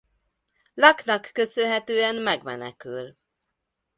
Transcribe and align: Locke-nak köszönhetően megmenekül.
Locke-nak 0.75 1.29
köszönhetően 1.33 2.15
megmenekül. 2.15 3.17